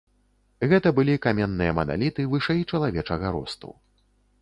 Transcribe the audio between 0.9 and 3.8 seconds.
былі каменныя маналіты вышэй чалавечага росту.